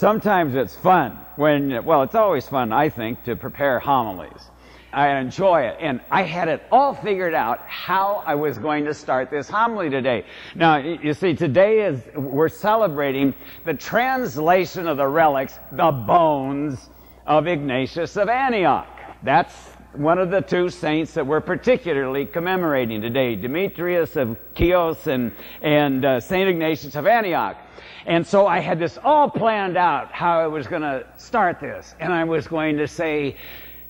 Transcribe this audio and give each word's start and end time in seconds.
Sometimes 0.00 0.54
it's 0.54 0.74
fun 0.74 1.18
when, 1.36 1.84
well, 1.84 2.02
it's 2.02 2.14
always 2.14 2.48
fun, 2.48 2.72
I 2.72 2.88
think, 2.88 3.22
to 3.24 3.36
prepare 3.36 3.78
homilies. 3.78 4.48
I 4.94 5.18
enjoy 5.18 5.64
it. 5.64 5.76
And 5.78 6.00
I 6.10 6.22
had 6.22 6.48
it 6.48 6.62
all 6.72 6.94
figured 6.94 7.34
out 7.34 7.60
how 7.66 8.22
I 8.24 8.34
was 8.34 8.56
going 8.56 8.86
to 8.86 8.94
start 8.94 9.30
this 9.30 9.46
homily 9.46 9.90
today. 9.90 10.24
Now, 10.54 10.78
you 10.78 11.12
see, 11.12 11.34
today 11.34 11.80
is, 11.84 12.00
we're 12.16 12.48
celebrating 12.48 13.34
the 13.66 13.74
translation 13.74 14.88
of 14.88 14.96
the 14.96 15.06
relics, 15.06 15.58
the 15.72 15.90
bones 15.90 16.88
of 17.26 17.46
Ignatius 17.46 18.16
of 18.16 18.30
Antioch. 18.30 18.88
That's 19.22 19.54
one 19.92 20.18
of 20.18 20.30
the 20.30 20.40
two 20.40 20.70
saints 20.70 21.12
that 21.12 21.26
we're 21.26 21.42
particularly 21.42 22.24
commemorating 22.24 23.02
today, 23.02 23.36
Demetrius 23.36 24.16
of 24.16 24.38
Chios 24.56 25.06
and, 25.08 25.32
and 25.60 26.06
uh, 26.06 26.20
St. 26.20 26.48
Ignatius 26.48 26.94
of 26.94 27.06
Antioch. 27.06 27.58
And 28.06 28.26
so 28.26 28.46
I 28.46 28.60
had 28.60 28.78
this 28.78 28.98
all 29.02 29.28
planned 29.28 29.76
out 29.76 30.12
how 30.12 30.40
I 30.40 30.46
was 30.46 30.66
going 30.66 30.82
to 30.82 31.06
start 31.16 31.60
this. 31.60 31.94
And 32.00 32.12
I 32.12 32.24
was 32.24 32.46
going 32.46 32.76
to 32.78 32.88
say, 32.88 33.36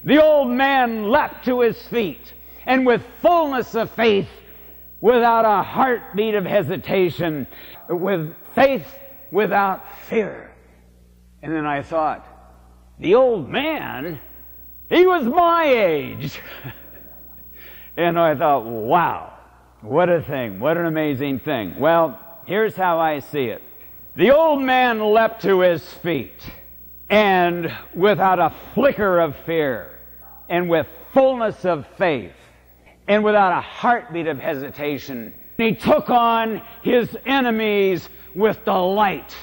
the 0.04 0.22
old 0.22 0.50
man 0.50 1.10
leapt 1.10 1.44
to 1.44 1.60
his 1.60 1.80
feet 1.88 2.32
and 2.66 2.86
with 2.86 3.02
fullness 3.20 3.74
of 3.74 3.90
faith, 3.90 4.28
without 5.00 5.44
a 5.44 5.62
heartbeat 5.62 6.34
of 6.34 6.44
hesitation, 6.44 7.46
with 7.88 8.34
faith 8.54 8.86
without 9.30 9.82
fear. 10.02 10.52
And 11.42 11.52
then 11.54 11.66
I 11.66 11.82
thought, 11.82 12.26
the 12.98 13.14
old 13.14 13.48
man, 13.48 14.20
he 14.90 15.06
was 15.06 15.24
my 15.24 15.64
age. 15.64 16.38
and 17.96 18.18
I 18.18 18.34
thought, 18.34 18.64
wow, 18.66 19.32
what 19.80 20.10
a 20.10 20.22
thing, 20.22 20.60
what 20.60 20.76
an 20.76 20.86
amazing 20.86 21.38
thing. 21.40 21.78
Well, 21.78 22.20
here's 22.46 22.76
how 22.76 22.98
I 22.98 23.20
see 23.20 23.46
it. 23.46 23.62
The 24.16 24.32
old 24.32 24.60
man 24.60 24.98
leapt 25.12 25.42
to 25.42 25.60
his 25.60 25.88
feet, 25.94 26.42
and 27.08 27.72
without 27.94 28.40
a 28.40 28.52
flicker 28.74 29.20
of 29.20 29.36
fear, 29.46 30.00
and 30.48 30.68
with 30.68 30.88
fullness 31.14 31.64
of 31.64 31.86
faith, 31.96 32.34
and 33.06 33.22
without 33.22 33.56
a 33.56 33.60
heartbeat 33.60 34.26
of 34.26 34.38
hesitation, 34.38 35.34
he 35.56 35.74
took 35.76 36.10
on 36.10 36.60
his 36.82 37.16
enemies 37.24 38.08
with 38.34 38.64
delight. 38.64 39.36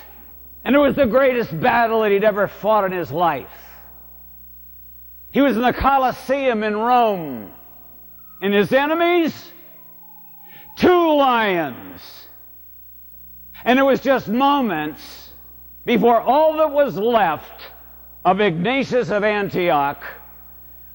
And 0.66 0.76
it 0.76 0.80
was 0.80 0.96
the 0.96 1.06
greatest 1.06 1.58
battle 1.62 2.02
that 2.02 2.12
he'd 2.12 2.26
ever 2.26 2.48
fought 2.48 2.84
in 2.84 2.92
his 2.92 3.12
life. 3.12 3.48
He 5.32 5.40
was 5.40 5.56
in 5.56 5.62
the 5.62 5.74
Colosseum 5.74 6.64
in 6.64 6.76
Rome, 6.76 7.52
and 8.42 8.54
his 8.54 8.74
enemies, 8.74 9.52
two 10.76 11.16
lions 11.16 12.27
and 13.64 13.80
it 13.80 13.84
was 13.84 14.00
just 14.00 14.28
moments 14.28 15.32
before 15.86 16.20
all 16.20 16.58
that 16.58 16.72
was 16.72 16.98
left 16.98 17.72
of 18.26 18.42
Ignatius 18.42 19.10
of 19.10 19.24
Antioch 19.24 20.04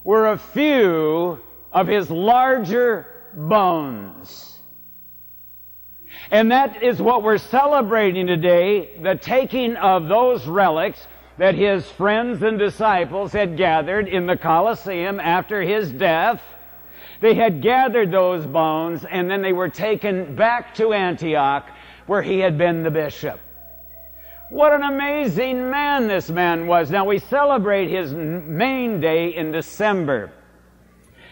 were 0.04 0.32
a 0.32 0.38
few 0.38 1.40
of 1.72 1.86
his 1.86 2.10
larger 2.10 3.06
bones. 3.34 4.58
And 6.30 6.50
that 6.50 6.82
is 6.82 7.00
what 7.00 7.22
we're 7.22 7.38
celebrating 7.38 8.26
today, 8.26 8.90
the 9.02 9.14
taking 9.14 9.76
of 9.76 10.08
those 10.08 10.46
relics 10.46 11.06
that 11.38 11.54
his 11.54 11.88
friends 11.92 12.42
and 12.42 12.58
disciples 12.58 13.32
had 13.32 13.56
gathered 13.56 14.08
in 14.08 14.26
the 14.26 14.36
Colosseum 14.36 15.18
after 15.18 15.62
his 15.62 15.90
death. 15.90 16.42
They 17.20 17.34
had 17.34 17.62
gathered 17.62 18.10
those 18.10 18.46
bones 18.46 19.04
and 19.04 19.30
then 19.30 19.42
they 19.42 19.52
were 19.52 19.68
taken 19.68 20.36
back 20.36 20.74
to 20.74 20.92
Antioch 20.92 21.70
where 22.06 22.22
he 22.22 22.38
had 22.38 22.58
been 22.58 22.82
the 22.82 22.90
bishop. 22.90 23.40
What 24.50 24.72
an 24.74 24.82
amazing 24.82 25.70
man 25.70 26.08
this 26.08 26.28
man 26.28 26.66
was. 26.66 26.90
Now 26.90 27.06
we 27.06 27.18
celebrate 27.18 27.88
his 27.88 28.12
main 28.12 29.00
day 29.00 29.34
in 29.34 29.50
December. 29.50 30.30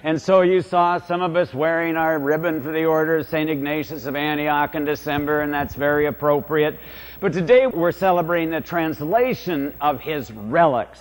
And 0.03 0.21
so 0.21 0.41
you 0.41 0.63
saw 0.63 0.99
some 0.99 1.21
of 1.21 1.37
us 1.37 1.53
wearing 1.53 1.97
our 1.97 2.19
ribbon 2.19 2.63
for 2.63 2.73
the 2.73 2.87
order 2.87 3.19
of 3.19 3.29
St. 3.29 3.51
Ignatius 3.51 4.07
of 4.07 4.17
Antioch 4.17 4.75
in 4.75 4.87
December, 4.87 5.43
and 5.43 5.53
that's 5.53 5.75
very 5.75 6.07
appropriate. 6.07 6.81
But 7.21 7.35
today 7.35 7.67
we're 7.67 7.93
celebrating 7.93 8.51
the 8.51 8.63
translation 8.63 9.75
of 9.79 10.01
his 10.01 10.33
relics. 10.33 11.01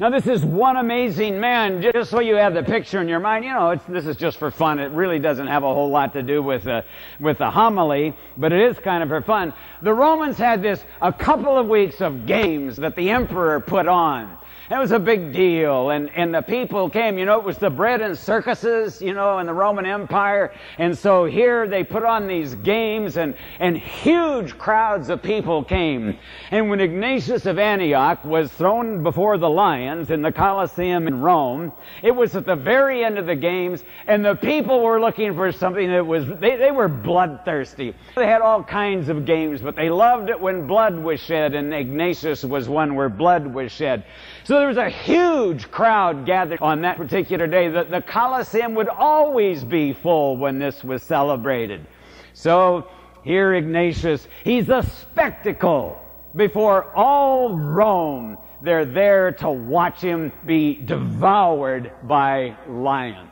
Now 0.00 0.10
this 0.10 0.26
is 0.26 0.44
one 0.44 0.76
amazing 0.76 1.38
man, 1.38 1.80
just 1.80 2.10
so 2.10 2.18
you 2.18 2.34
have 2.34 2.52
the 2.52 2.64
picture 2.64 3.00
in 3.00 3.06
your 3.06 3.20
mind. 3.20 3.44
You 3.44 3.52
know, 3.52 3.80
this 3.88 4.06
is 4.06 4.16
just 4.16 4.38
for 4.38 4.50
fun. 4.50 4.80
It 4.80 4.90
really 4.90 5.20
doesn't 5.20 5.46
have 5.46 5.62
a 5.62 5.72
whole 5.72 5.88
lot 5.88 6.12
to 6.14 6.22
do 6.22 6.42
with 6.42 6.64
the, 6.64 6.84
with 7.20 7.38
the 7.38 7.48
homily, 7.48 8.12
but 8.36 8.52
it 8.52 8.60
is 8.60 8.78
kind 8.80 9.04
of 9.04 9.08
for 9.08 9.22
fun. 9.22 9.52
The 9.82 9.92
Romans 9.92 10.36
had 10.36 10.62
this, 10.62 10.84
a 11.00 11.12
couple 11.12 11.56
of 11.56 11.68
weeks 11.68 12.00
of 12.00 12.26
games 12.26 12.76
that 12.78 12.96
the 12.96 13.10
emperor 13.10 13.60
put 13.60 13.86
on. 13.86 14.36
It 14.70 14.78
was 14.78 14.92
a 14.92 14.98
big 14.98 15.32
deal. 15.32 15.90
And, 15.90 16.10
and 16.16 16.34
the 16.34 16.40
people 16.40 16.88
came, 16.88 17.18
you 17.18 17.26
know, 17.26 17.38
it 17.38 17.44
was 17.44 17.58
the 17.58 17.68
bread 17.68 18.00
and 18.00 18.16
circuses, 18.16 19.02
you 19.02 19.12
know, 19.12 19.38
in 19.38 19.46
the 19.46 19.52
Roman 19.52 19.84
Empire. 19.84 20.54
And 20.78 20.96
so 20.96 21.26
here 21.26 21.68
they 21.68 21.84
put 21.84 22.02
on 22.02 22.26
these 22.26 22.54
games 22.54 23.18
and, 23.18 23.34
and 23.60 23.76
huge 23.76 24.56
crowds 24.56 25.10
of 25.10 25.22
people 25.22 25.62
came. 25.64 26.18
And 26.50 26.70
when 26.70 26.80
Ignatius 26.80 27.44
of 27.44 27.58
Antioch 27.58 28.24
was 28.24 28.50
thrown 28.52 29.02
before 29.02 29.36
the 29.36 29.50
lions 29.50 30.10
in 30.10 30.22
the 30.22 30.32
Colosseum 30.32 31.08
in 31.08 31.20
Rome, 31.20 31.70
it 32.02 32.12
was 32.12 32.34
at 32.34 32.46
the 32.46 32.56
very 32.56 33.04
end 33.04 33.18
of 33.18 33.26
the 33.26 33.36
games 33.36 33.84
and 34.06 34.24
the 34.24 34.34
people 34.34 34.80
were 34.80 34.98
looking 34.98 35.34
for 35.34 35.52
something 35.52 35.90
that 35.90 36.06
was, 36.06 36.26
they, 36.40 36.56
they 36.56 36.70
were 36.70 36.88
bloodthirsty. 36.88 37.94
They 38.16 38.26
had 38.26 38.40
all 38.40 38.62
kinds 38.62 39.10
of 39.10 39.26
games, 39.26 39.60
but 39.60 39.76
they 39.76 39.90
loved 39.90 40.30
it 40.30 40.40
when 40.40 40.66
blood 40.66 40.98
was 40.98 41.20
shed 41.20 41.54
and 41.54 41.74
Ignatius 41.74 42.44
was 42.44 42.66
one 42.66 42.94
where 42.94 43.10
blood 43.10 43.46
was 43.46 43.70
shed. 43.70 44.04
So 44.44 44.58
there 44.58 44.68
was 44.68 44.76
a 44.76 44.90
huge 44.90 45.70
crowd 45.70 46.26
gathered 46.26 46.60
on 46.60 46.82
that 46.82 46.98
particular 46.98 47.46
day. 47.46 47.68
The, 47.70 47.84
the 47.84 48.02
Colosseum 48.02 48.74
would 48.74 48.90
always 48.90 49.64
be 49.64 49.94
full 49.94 50.36
when 50.36 50.58
this 50.58 50.84
was 50.84 51.02
celebrated. 51.02 51.86
So 52.34 52.86
here 53.22 53.54
Ignatius, 53.54 54.28
he's 54.44 54.68
a 54.68 54.82
spectacle 54.82 55.98
before 56.36 56.94
all 56.94 57.56
Rome. 57.56 58.36
They're 58.62 58.84
there 58.84 59.32
to 59.32 59.50
watch 59.50 60.02
him 60.02 60.30
be 60.44 60.74
devoured 60.74 61.90
by 62.02 62.54
lions. 62.68 63.30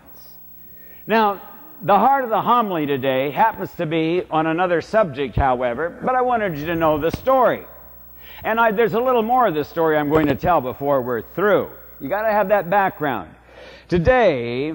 Now, 1.07 1.43
the 1.83 1.99
heart 1.99 2.25
of 2.25 2.31
the 2.31 2.41
homily 2.41 2.87
today 2.87 3.31
happens 3.31 3.75
to 3.75 3.85
be 3.85 4.23
on 4.31 4.47
another 4.47 4.81
subject, 4.81 5.37
however, 5.37 6.01
but 6.03 6.15
I 6.15 6.23
wanted 6.23 6.57
you 6.57 6.65
to 6.67 6.75
know 6.75 6.97
the 6.97 7.11
story. 7.11 7.67
And 8.45 8.59
I, 8.59 8.73
there's 8.73 8.95
a 8.95 9.01
little 9.01 9.23
more 9.23 9.47
of 9.47 9.55
this 9.55 9.69
story 9.69 9.97
I'm 9.97 10.09
going 10.09 10.27
to 10.27 10.35
tell 10.35 10.61
before 10.61 11.01
we're 11.01 11.23
through. 11.35 11.71
You 12.01 12.09
got 12.09 12.23
to 12.23 12.33
have 12.33 12.49
that 12.49 12.69
background. 12.69 13.35
Today, 13.89 14.73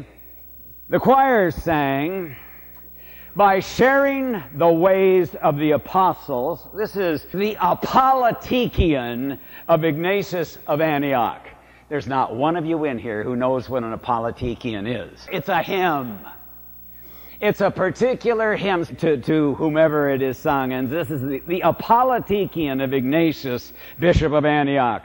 the 0.90 1.00
choir 1.00 1.52
sang 1.52 2.36
by 3.36 3.60
sharing 3.60 4.42
the 4.56 4.72
ways 4.72 5.36
of 5.36 5.58
the 5.58 5.72
apostles. 5.72 6.68
This 6.74 6.96
is 6.96 7.28
the 7.34 7.56
Apolytikion 7.56 9.38
of 9.68 9.84
Ignatius 9.84 10.58
of 10.66 10.80
Antioch. 10.80 11.46
There's 11.90 12.08
not 12.08 12.36
one 12.36 12.56
of 12.56 12.66
you 12.66 12.86
in 12.86 12.98
here 12.98 13.22
who 13.24 13.36
knows 13.36 13.70
what 13.70 13.84
an 13.84 13.98
Apolytikion 13.98 15.12
is. 15.12 15.28
It's 15.32 15.50
a 15.50 15.62
hymn. 15.62 16.20
It's 17.40 17.62
a 17.62 17.70
particular 17.70 18.56
hymn 18.56 18.84
to, 18.98 19.18
to 19.18 19.54
whomever 19.56 20.10
it 20.10 20.24
is 20.24 20.40
sung, 20.40 20.74
and 20.74 20.90
this 20.90 21.12
is 21.12 21.22
the, 21.22 21.40
the 21.46 21.62
Apolytikion 21.62 22.84
of 22.84 22.94
Ignatius, 22.94 23.74
Bishop 24.00 24.34
of 24.34 24.44
Antioch. 24.44 25.04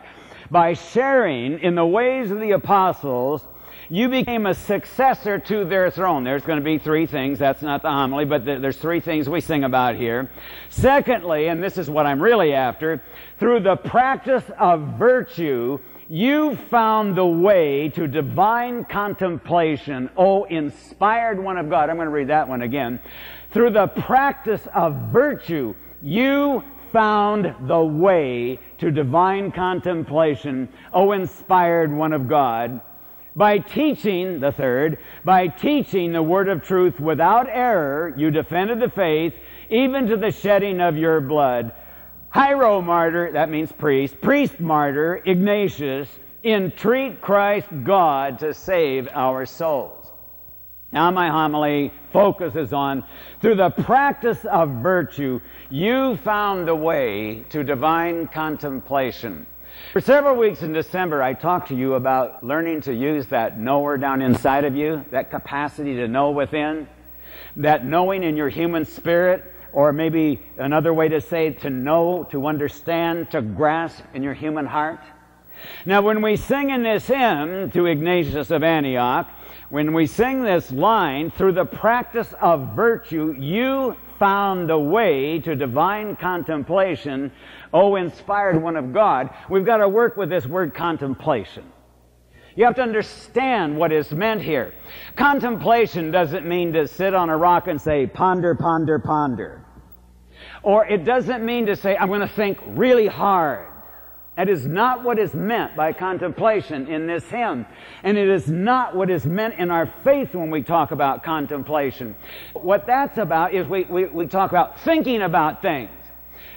By 0.50 0.72
sharing 0.72 1.58
in 1.58 1.74
the 1.74 1.84
ways 1.84 2.30
of 2.30 2.40
the 2.40 2.52
apostles, 2.52 3.42
you 3.90 4.08
became 4.08 4.46
a 4.46 4.54
successor 4.54 5.38
to 5.40 5.66
their 5.66 5.90
throne. 5.90 6.24
There's 6.24 6.42
going 6.42 6.58
to 6.58 6.64
be 6.64 6.78
three 6.78 7.04
things. 7.04 7.38
That's 7.38 7.60
not 7.60 7.82
the 7.82 7.90
homily, 7.90 8.24
but 8.24 8.46
there's 8.46 8.78
three 8.78 9.00
things 9.00 9.28
we 9.28 9.42
sing 9.42 9.64
about 9.64 9.96
here. 9.96 10.30
Secondly, 10.70 11.48
and 11.48 11.62
this 11.62 11.76
is 11.76 11.90
what 11.90 12.06
I'm 12.06 12.22
really 12.22 12.54
after, 12.54 13.02
through 13.38 13.60
the 13.60 13.76
practice 13.76 14.44
of 14.58 14.80
virtue, 14.98 15.78
you 16.12 16.54
found 16.70 17.16
the 17.16 17.24
way 17.24 17.88
to 17.88 18.06
divine 18.06 18.84
contemplation, 18.84 20.10
O 20.14 20.44
inspired 20.44 21.42
one 21.42 21.56
of 21.56 21.70
God. 21.70 21.88
I'm 21.88 21.96
going 21.96 22.04
to 22.04 22.12
read 22.12 22.28
that 22.28 22.46
one 22.46 22.60
again. 22.60 23.00
Through 23.50 23.70
the 23.70 23.86
practice 23.86 24.68
of 24.74 24.94
virtue, 25.10 25.74
you 26.02 26.62
found 26.92 27.54
the 27.66 27.82
way 27.82 28.60
to 28.76 28.90
divine 28.90 29.52
contemplation, 29.52 30.68
O 30.92 31.12
inspired 31.12 31.90
one 31.90 32.12
of 32.12 32.28
God. 32.28 32.82
By 33.34 33.56
teaching, 33.56 34.38
the 34.38 34.52
third, 34.52 34.98
by 35.24 35.48
teaching 35.48 36.12
the 36.12 36.22
word 36.22 36.50
of 36.50 36.62
truth 36.62 37.00
without 37.00 37.48
error, 37.48 38.12
you 38.18 38.30
defended 38.30 38.80
the 38.80 38.90
faith, 38.90 39.32
even 39.70 40.06
to 40.08 40.18
the 40.18 40.30
shedding 40.30 40.78
of 40.82 40.98
your 40.98 41.22
blood. 41.22 41.72
Hieromartyr, 42.34 43.32
that 43.34 43.50
means 43.50 43.70
priest, 43.72 44.20
priest 44.20 44.58
martyr, 44.58 45.22
Ignatius, 45.24 46.08
entreat 46.42 47.20
Christ 47.20 47.68
God 47.84 48.38
to 48.38 48.54
save 48.54 49.08
our 49.12 49.44
souls. 49.44 50.10
Now 50.92 51.10
my 51.10 51.28
homily 51.28 51.92
focuses 52.12 52.72
on, 52.72 53.04
through 53.40 53.56
the 53.56 53.70
practice 53.70 54.44
of 54.44 54.68
virtue, 54.82 55.40
you 55.70 56.16
found 56.18 56.68
the 56.68 56.74
way 56.74 57.44
to 57.50 57.64
divine 57.64 58.28
contemplation. 58.28 59.46
For 59.92 60.00
several 60.00 60.36
weeks 60.36 60.62
in 60.62 60.72
December, 60.72 61.22
I 61.22 61.32
talked 61.34 61.68
to 61.68 61.74
you 61.74 61.94
about 61.94 62.44
learning 62.44 62.82
to 62.82 62.94
use 62.94 63.26
that 63.26 63.58
knower 63.58 63.96
down 63.96 64.20
inside 64.20 64.64
of 64.64 64.76
you, 64.76 65.04
that 65.10 65.30
capacity 65.30 65.94
to 65.96 66.08
know 66.08 66.30
within, 66.30 66.88
that 67.56 67.84
knowing 67.84 68.22
in 68.22 68.36
your 68.36 68.48
human 68.48 68.84
spirit, 68.84 69.51
or 69.72 69.92
maybe 69.92 70.40
another 70.58 70.92
way 70.92 71.08
to 71.08 71.20
say 71.20 71.50
to 71.50 71.70
know, 71.70 72.24
to 72.30 72.46
understand, 72.46 73.30
to 73.30 73.42
grasp 73.42 74.04
in 74.14 74.22
your 74.22 74.34
human 74.34 74.66
heart. 74.66 75.00
Now, 75.86 76.02
when 76.02 76.22
we 76.22 76.36
sing 76.36 76.70
in 76.70 76.82
this 76.82 77.06
hymn 77.06 77.70
to 77.70 77.86
Ignatius 77.86 78.50
of 78.50 78.62
Antioch, 78.62 79.30
when 79.70 79.94
we 79.94 80.06
sing 80.06 80.42
this 80.42 80.70
line, 80.70 81.30
through 81.30 81.52
the 81.52 81.64
practice 81.64 82.34
of 82.40 82.74
virtue, 82.76 83.34
you 83.38 83.96
found 84.18 84.68
the 84.68 84.78
way 84.78 85.38
to 85.40 85.56
divine 85.56 86.14
contemplation, 86.16 87.32
O 87.72 87.96
inspired 87.96 88.62
one 88.62 88.76
of 88.76 88.92
God, 88.92 89.30
we've 89.48 89.64
got 89.64 89.78
to 89.78 89.88
work 89.88 90.16
with 90.16 90.28
this 90.28 90.46
word 90.46 90.74
contemplation. 90.74 91.64
You 92.54 92.66
have 92.66 92.74
to 92.74 92.82
understand 92.82 93.76
what 93.76 93.92
is 93.92 94.12
meant 94.12 94.42
here. 94.42 94.74
Contemplation 95.16 96.10
doesn't 96.10 96.46
mean 96.46 96.74
to 96.74 96.86
sit 96.86 97.14
on 97.14 97.30
a 97.30 97.36
rock 97.36 97.66
and 97.66 97.80
say, 97.80 98.06
ponder, 98.06 98.54
ponder, 98.54 98.98
ponder. 98.98 99.61
Or 100.62 100.86
it 100.86 101.04
doesn't 101.04 101.44
mean 101.44 101.66
to 101.66 101.76
say, 101.76 101.96
I'm 101.96 102.08
going 102.08 102.20
to 102.20 102.28
think 102.28 102.58
really 102.66 103.06
hard. 103.06 103.66
That 104.36 104.48
is 104.48 104.66
not 104.66 105.04
what 105.04 105.18
is 105.18 105.34
meant 105.34 105.76
by 105.76 105.92
contemplation 105.92 106.86
in 106.86 107.06
this 107.06 107.24
hymn. 107.28 107.66
And 108.02 108.16
it 108.16 108.28
is 108.28 108.48
not 108.48 108.96
what 108.96 109.10
is 109.10 109.26
meant 109.26 109.54
in 109.58 109.70
our 109.70 109.86
faith 110.04 110.34
when 110.34 110.50
we 110.50 110.62
talk 110.62 110.90
about 110.90 111.22
contemplation. 111.22 112.16
What 112.54 112.86
that's 112.86 113.18
about 113.18 113.54
is 113.54 113.66
we, 113.66 113.84
we, 113.84 114.06
we 114.06 114.26
talk 114.26 114.50
about 114.50 114.80
thinking 114.80 115.20
about 115.20 115.60
things. 115.60 115.90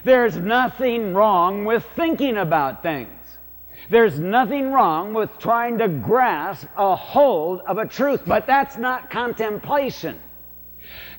There's 0.06 0.38
nothing 0.38 1.14
wrong 1.14 1.66
with 1.66 1.86
thinking 1.96 2.38
about 2.38 2.82
things. 2.82 3.10
There's 3.90 4.20
nothing 4.20 4.72
wrong 4.72 5.14
with 5.14 5.38
trying 5.38 5.80
to 5.80 5.88
grasp 5.88 6.68
a 6.78 6.96
hold 6.96 7.62
of 7.62 7.78
a 7.78 7.86
truth, 7.86 8.22
but 8.26 8.48
that's 8.48 8.78
not 8.78 9.10
contemplation. 9.10 10.20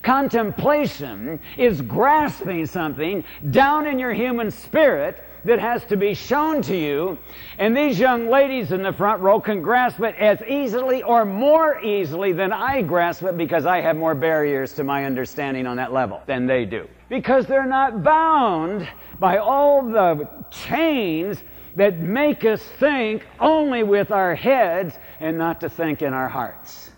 Contemplation 0.06 1.40
is 1.58 1.82
grasping 1.82 2.64
something 2.64 3.24
down 3.50 3.88
in 3.88 3.98
your 3.98 4.12
human 4.12 4.52
spirit 4.52 5.20
that 5.44 5.58
has 5.58 5.84
to 5.86 5.96
be 5.96 6.14
shown 6.14 6.62
to 6.62 6.76
you. 6.76 7.18
And 7.58 7.76
these 7.76 7.98
young 7.98 8.28
ladies 8.28 8.70
in 8.70 8.84
the 8.84 8.92
front 8.92 9.20
row 9.20 9.40
can 9.40 9.62
grasp 9.62 9.98
it 10.02 10.14
as 10.14 10.40
easily 10.42 11.02
or 11.02 11.24
more 11.24 11.80
easily 11.82 12.32
than 12.32 12.52
I 12.52 12.82
grasp 12.82 13.24
it 13.24 13.36
because 13.36 13.66
I 13.66 13.80
have 13.80 13.96
more 13.96 14.14
barriers 14.14 14.74
to 14.74 14.84
my 14.84 15.06
understanding 15.06 15.66
on 15.66 15.76
that 15.78 15.92
level 15.92 16.22
than 16.26 16.46
they 16.46 16.64
do. 16.66 16.86
Because 17.08 17.46
they're 17.46 17.66
not 17.66 18.04
bound 18.04 18.88
by 19.18 19.38
all 19.38 19.82
the 19.82 20.28
chains 20.52 21.42
that 21.74 21.98
make 21.98 22.44
us 22.44 22.62
think 22.62 23.26
only 23.40 23.82
with 23.82 24.12
our 24.12 24.36
heads 24.36 24.96
and 25.18 25.36
not 25.36 25.60
to 25.62 25.68
think 25.68 26.00
in 26.00 26.14
our 26.14 26.28
hearts. 26.28 26.92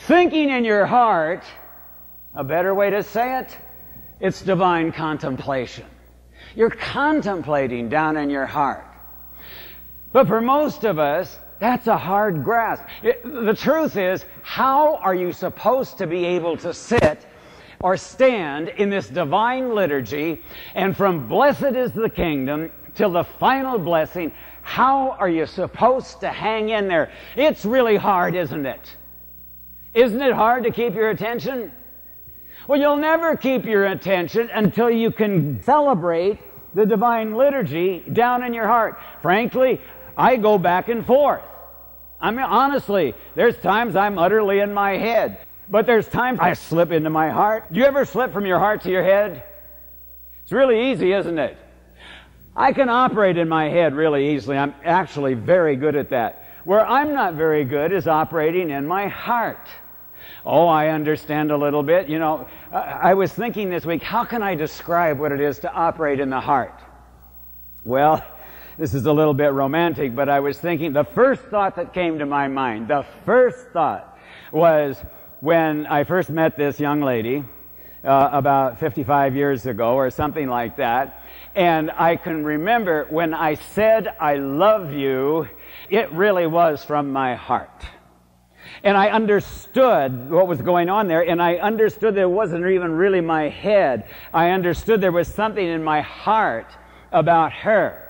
Thinking 0.00 0.50
in 0.50 0.64
your 0.64 0.86
heart, 0.86 1.44
a 2.34 2.44
better 2.44 2.74
way 2.74 2.90
to 2.90 3.02
say 3.02 3.38
it, 3.38 3.56
it's 4.20 4.42
divine 4.42 4.92
contemplation. 4.92 5.86
You're 6.54 6.70
contemplating 6.70 7.88
down 7.88 8.16
in 8.16 8.30
your 8.30 8.46
heart. 8.46 8.84
But 10.12 10.26
for 10.26 10.40
most 10.40 10.84
of 10.84 10.98
us, 10.98 11.38
that's 11.58 11.86
a 11.86 11.96
hard 11.96 12.44
grasp. 12.44 12.84
It, 13.02 13.22
the 13.24 13.54
truth 13.54 13.96
is, 13.96 14.24
how 14.42 14.96
are 14.96 15.14
you 15.14 15.32
supposed 15.32 15.98
to 15.98 16.06
be 16.06 16.24
able 16.24 16.56
to 16.58 16.72
sit 16.72 17.26
or 17.80 17.96
stand 17.96 18.68
in 18.68 18.90
this 18.90 19.08
divine 19.08 19.74
liturgy 19.74 20.42
and 20.74 20.96
from 20.96 21.28
blessed 21.28 21.74
is 21.74 21.92
the 21.92 22.08
kingdom 22.08 22.70
till 22.94 23.10
the 23.10 23.24
final 23.24 23.78
blessing, 23.78 24.32
how 24.62 25.10
are 25.12 25.28
you 25.28 25.46
supposed 25.46 26.20
to 26.20 26.28
hang 26.28 26.70
in 26.70 26.88
there? 26.88 27.10
It's 27.36 27.64
really 27.64 27.96
hard, 27.96 28.34
isn't 28.34 28.66
it? 28.66 28.96
Isn't 29.96 30.20
it 30.20 30.34
hard 30.34 30.64
to 30.64 30.70
keep 30.70 30.94
your 30.94 31.08
attention? 31.08 31.72
Well, 32.68 32.78
you'll 32.78 32.98
never 32.98 33.34
keep 33.34 33.64
your 33.64 33.86
attention 33.86 34.50
until 34.52 34.90
you 34.90 35.10
can 35.10 35.62
celebrate 35.62 36.38
the 36.74 36.84
divine 36.84 37.34
liturgy 37.34 38.00
down 38.12 38.44
in 38.44 38.52
your 38.52 38.66
heart. 38.66 39.00
Frankly, 39.22 39.80
I 40.14 40.36
go 40.36 40.58
back 40.58 40.90
and 40.90 41.06
forth. 41.06 41.40
I 42.20 42.30
mean, 42.30 42.40
honestly, 42.40 43.14
there's 43.36 43.56
times 43.56 43.96
I'm 43.96 44.18
utterly 44.18 44.60
in 44.60 44.74
my 44.74 44.98
head, 44.98 45.38
but 45.70 45.86
there's 45.86 46.06
times 46.06 46.40
I 46.42 46.52
slip 46.52 46.92
into 46.92 47.08
my 47.08 47.30
heart. 47.30 47.72
Do 47.72 47.80
you 47.80 47.86
ever 47.86 48.04
slip 48.04 48.34
from 48.34 48.44
your 48.44 48.58
heart 48.58 48.82
to 48.82 48.90
your 48.90 49.02
head? 49.02 49.44
It's 50.42 50.52
really 50.52 50.92
easy, 50.92 51.14
isn't 51.14 51.38
it? 51.38 51.56
I 52.54 52.74
can 52.74 52.90
operate 52.90 53.38
in 53.38 53.48
my 53.48 53.70
head 53.70 53.94
really 53.94 54.34
easily. 54.34 54.58
I'm 54.58 54.74
actually 54.84 55.32
very 55.32 55.74
good 55.76 55.96
at 55.96 56.10
that. 56.10 56.42
Where 56.64 56.86
I'm 56.86 57.14
not 57.14 57.32
very 57.34 57.64
good 57.64 57.92
is 57.92 58.06
operating 58.06 58.68
in 58.68 58.86
my 58.86 59.08
heart. 59.08 59.68
Oh, 60.48 60.68
I 60.68 60.90
understand 60.90 61.50
a 61.50 61.56
little 61.56 61.82
bit. 61.82 62.08
You 62.08 62.20
know, 62.20 62.46
I 62.72 63.14
was 63.14 63.32
thinking 63.32 63.68
this 63.68 63.84
week, 63.84 64.00
how 64.00 64.24
can 64.24 64.44
I 64.44 64.54
describe 64.54 65.18
what 65.18 65.32
it 65.32 65.40
is 65.40 65.58
to 65.60 65.72
operate 65.72 66.20
in 66.20 66.30
the 66.30 66.38
heart? 66.38 66.80
Well, 67.84 68.24
this 68.78 68.94
is 68.94 69.06
a 69.06 69.12
little 69.12 69.34
bit 69.34 69.52
romantic, 69.52 70.14
but 70.14 70.28
I 70.28 70.38
was 70.38 70.56
thinking, 70.56 70.92
the 70.92 71.02
first 71.02 71.42
thought 71.42 71.74
that 71.76 71.92
came 71.92 72.20
to 72.20 72.26
my 72.26 72.46
mind, 72.46 72.86
the 72.86 73.04
first 73.24 73.58
thought 73.72 74.16
was 74.52 74.96
when 75.40 75.84
I 75.86 76.04
first 76.04 76.30
met 76.30 76.56
this 76.56 76.78
young 76.78 77.00
lady, 77.00 77.44
uh, 78.04 78.28
about 78.32 78.78
55 78.78 79.34
years 79.34 79.66
ago 79.66 79.94
or 79.94 80.10
something 80.10 80.48
like 80.48 80.76
that. 80.76 81.24
And 81.56 81.90
I 81.90 82.14
can 82.14 82.44
remember 82.44 83.06
when 83.10 83.34
I 83.34 83.54
said, 83.54 84.06
I 84.20 84.36
love 84.36 84.92
you, 84.92 85.48
it 85.90 86.12
really 86.12 86.46
was 86.46 86.84
from 86.84 87.10
my 87.10 87.34
heart. 87.34 87.84
And 88.82 88.96
I 88.96 89.08
understood 89.10 90.30
what 90.30 90.46
was 90.46 90.60
going 90.62 90.88
on 90.88 91.08
there, 91.08 91.28
and 91.28 91.42
I 91.42 91.56
understood 91.56 92.14
that 92.14 92.22
it 92.22 92.30
wasn't 92.30 92.66
even 92.66 92.92
really 92.92 93.20
my 93.20 93.48
head. 93.48 94.08
I 94.32 94.50
understood 94.50 95.00
there 95.00 95.12
was 95.12 95.28
something 95.28 95.66
in 95.66 95.82
my 95.82 96.00
heart 96.00 96.70
about 97.12 97.52
her. 97.52 98.02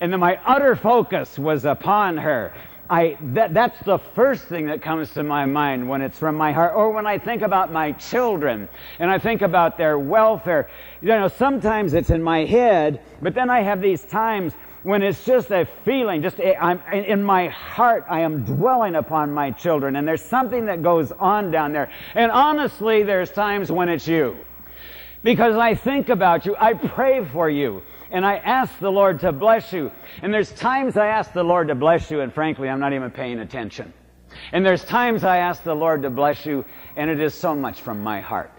And 0.00 0.12
then 0.12 0.20
my 0.20 0.40
utter 0.44 0.76
focus 0.76 1.38
was 1.38 1.64
upon 1.64 2.16
her. 2.18 2.52
I, 2.90 3.18
that, 3.34 3.52
that's 3.52 3.78
the 3.84 3.98
first 3.98 4.44
thing 4.44 4.66
that 4.66 4.80
comes 4.80 5.12
to 5.12 5.22
my 5.22 5.44
mind 5.44 5.86
when 5.86 6.00
it's 6.00 6.18
from 6.18 6.36
my 6.36 6.52
heart, 6.52 6.74
or 6.74 6.90
when 6.90 7.06
I 7.06 7.18
think 7.18 7.42
about 7.42 7.70
my 7.70 7.92
children 7.92 8.68
and 8.98 9.10
I 9.10 9.18
think 9.18 9.42
about 9.42 9.76
their 9.76 9.98
welfare. 9.98 10.70
You 11.02 11.08
know, 11.08 11.28
sometimes 11.28 11.92
it's 11.92 12.08
in 12.08 12.22
my 12.22 12.46
head, 12.46 13.02
but 13.20 13.34
then 13.34 13.50
I 13.50 13.60
have 13.60 13.82
these 13.82 14.04
times 14.04 14.54
when 14.82 15.02
it's 15.02 15.24
just 15.24 15.50
a 15.50 15.66
feeling, 15.84 16.22
just 16.22 16.38
a, 16.38 16.56
I'm, 16.56 16.80
in 16.92 17.22
my 17.22 17.48
heart, 17.48 18.04
I 18.08 18.20
am 18.20 18.44
dwelling 18.44 18.94
upon 18.94 19.32
my 19.32 19.50
children, 19.50 19.96
and 19.96 20.06
there's 20.06 20.22
something 20.22 20.66
that 20.66 20.82
goes 20.82 21.12
on 21.12 21.50
down 21.50 21.72
there. 21.72 21.90
And 22.14 22.30
honestly, 22.30 23.02
there's 23.02 23.30
times 23.30 23.72
when 23.72 23.88
it's 23.88 24.06
you. 24.06 24.36
Because 25.22 25.56
I 25.56 25.74
think 25.74 26.08
about 26.08 26.46
you, 26.46 26.54
I 26.58 26.74
pray 26.74 27.24
for 27.24 27.50
you, 27.50 27.82
and 28.10 28.24
I 28.24 28.36
ask 28.36 28.78
the 28.78 28.90
Lord 28.90 29.20
to 29.20 29.32
bless 29.32 29.72
you. 29.72 29.90
And 30.22 30.32
there's 30.32 30.52
times 30.52 30.96
I 30.96 31.08
ask 31.08 31.32
the 31.32 31.42
Lord 31.42 31.68
to 31.68 31.74
bless 31.74 32.10
you, 32.10 32.20
and 32.20 32.32
frankly, 32.32 32.68
I'm 32.68 32.80
not 32.80 32.92
even 32.92 33.10
paying 33.10 33.40
attention. 33.40 33.92
And 34.52 34.64
there's 34.64 34.84
times 34.84 35.24
I 35.24 35.38
ask 35.38 35.64
the 35.64 35.74
Lord 35.74 36.02
to 36.02 36.10
bless 36.10 36.46
you, 36.46 36.64
and 36.96 37.10
it 37.10 37.20
is 37.20 37.34
so 37.34 37.54
much 37.54 37.80
from 37.80 38.02
my 38.02 38.20
heart. 38.20 38.52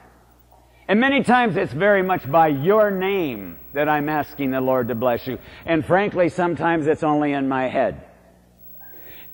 And 0.89 0.99
many 0.99 1.21
times 1.23 1.55
it's 1.55 1.71
very 1.71 2.01
much 2.01 2.29
by 2.29 2.47
your 2.47 2.89
name 2.89 3.59
that 3.73 3.87
I'm 3.87 4.09
asking 4.09 4.49
the 4.49 4.59
Lord 4.59 4.87
to 4.87 4.95
bless 4.95 5.27
you. 5.27 5.37
And 5.67 5.85
frankly, 5.85 6.29
sometimes 6.29 6.87
it's 6.87 7.03
only 7.03 7.33
in 7.33 7.47
my 7.47 7.67
head. 7.67 8.03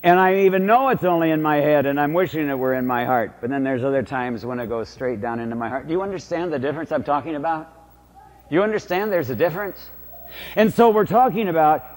And 0.02 0.20
I 0.20 0.40
even 0.40 0.66
know 0.66 0.90
it's 0.90 1.02
only 1.02 1.30
in 1.30 1.40
my 1.40 1.56
head 1.56 1.86
and 1.86 1.98
I'm 1.98 2.12
wishing 2.12 2.46
it 2.46 2.58
were 2.58 2.74
in 2.74 2.86
my 2.86 3.06
heart. 3.06 3.38
But 3.40 3.48
then 3.48 3.64
there's 3.64 3.82
other 3.82 4.02
times 4.02 4.44
when 4.44 4.60
it 4.60 4.66
goes 4.66 4.90
straight 4.90 5.22
down 5.22 5.40
into 5.40 5.56
my 5.56 5.70
heart. 5.70 5.86
Do 5.86 5.94
you 5.94 6.02
understand 6.02 6.52
the 6.52 6.58
difference 6.58 6.92
I'm 6.92 7.02
talking 7.02 7.36
about? 7.36 7.72
Do 8.50 8.54
you 8.54 8.62
understand 8.62 9.10
there's 9.10 9.30
a 9.30 9.34
difference? 9.34 9.88
And 10.56 10.74
so 10.74 10.90
we're 10.90 11.06
talking 11.06 11.48
about 11.48 11.95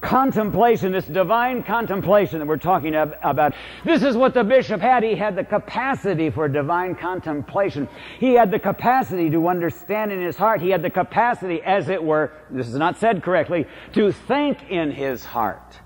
contemplation, 0.00 0.92
this 0.92 1.06
divine 1.06 1.62
contemplation 1.62 2.38
that 2.38 2.46
we're 2.46 2.56
talking 2.56 2.94
about. 2.94 3.54
This 3.84 4.02
is 4.02 4.16
what 4.16 4.32
the 4.34 4.44
bishop 4.44 4.80
had. 4.80 5.02
He 5.02 5.14
had 5.14 5.34
the 5.34 5.44
capacity 5.44 6.30
for 6.30 6.48
divine 6.48 6.94
contemplation. 6.94 7.88
He 8.20 8.34
had 8.34 8.50
the 8.50 8.58
capacity 8.58 9.28
to 9.30 9.48
understand 9.48 10.12
in 10.12 10.20
his 10.20 10.36
heart. 10.36 10.60
He 10.60 10.70
had 10.70 10.82
the 10.82 10.90
capacity, 10.90 11.60
as 11.62 11.88
it 11.88 12.02
were, 12.02 12.32
this 12.50 12.68
is 12.68 12.76
not 12.76 12.98
said 12.98 13.22
correctly, 13.22 13.66
to 13.94 14.12
think 14.12 14.70
in 14.70 14.90
his 14.90 15.24
heart. 15.24 15.80